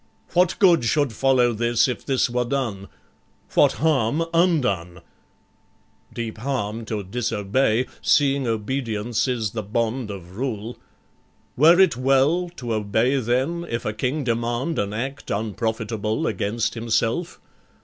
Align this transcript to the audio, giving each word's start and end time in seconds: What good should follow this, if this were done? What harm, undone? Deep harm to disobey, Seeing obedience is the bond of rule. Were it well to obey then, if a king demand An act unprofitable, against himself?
What 0.33 0.55
good 0.57 0.83
should 0.83 1.13
follow 1.13 1.53
this, 1.53 1.87
if 1.87 2.03
this 2.03 2.27
were 2.27 2.43
done? 2.43 2.87
What 3.53 3.73
harm, 3.73 4.25
undone? 4.33 5.01
Deep 6.11 6.39
harm 6.39 6.85
to 6.85 7.03
disobey, 7.03 7.85
Seeing 8.01 8.47
obedience 8.47 9.27
is 9.27 9.51
the 9.51 9.61
bond 9.61 10.09
of 10.09 10.37
rule. 10.37 10.79
Were 11.55 11.79
it 11.79 11.97
well 11.97 12.49
to 12.55 12.73
obey 12.73 13.17
then, 13.17 13.67
if 13.69 13.85
a 13.85 13.93
king 13.93 14.23
demand 14.23 14.79
An 14.79 14.91
act 14.91 15.29
unprofitable, 15.29 16.25
against 16.25 16.73
himself? 16.73 17.39